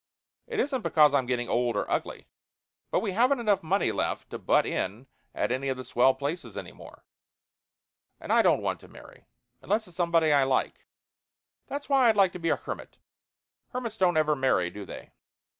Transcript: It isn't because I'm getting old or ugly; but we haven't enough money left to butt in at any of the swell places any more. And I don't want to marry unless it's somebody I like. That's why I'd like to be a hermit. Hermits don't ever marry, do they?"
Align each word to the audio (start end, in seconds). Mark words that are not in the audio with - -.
It 0.47 0.59
isn't 0.59 0.81
because 0.81 1.13
I'm 1.13 1.27
getting 1.27 1.47
old 1.47 1.75
or 1.75 1.87
ugly; 1.87 2.25
but 2.89 3.01
we 3.01 3.11
haven't 3.11 3.39
enough 3.39 3.61
money 3.61 3.91
left 3.91 4.31
to 4.31 4.39
butt 4.39 4.65
in 4.65 5.05
at 5.35 5.51
any 5.51 5.69
of 5.69 5.77
the 5.77 5.83
swell 5.83 6.15
places 6.15 6.57
any 6.57 6.71
more. 6.71 7.05
And 8.19 8.33
I 8.33 8.41
don't 8.41 8.63
want 8.63 8.79
to 8.79 8.87
marry 8.87 9.27
unless 9.61 9.87
it's 9.87 9.95
somebody 9.95 10.33
I 10.33 10.43
like. 10.43 10.87
That's 11.67 11.87
why 11.87 12.09
I'd 12.09 12.15
like 12.15 12.31
to 12.31 12.39
be 12.39 12.49
a 12.49 12.55
hermit. 12.55 12.97
Hermits 13.73 13.97
don't 13.97 14.17
ever 14.17 14.35
marry, 14.35 14.71
do 14.71 14.85
they?" 14.85 15.11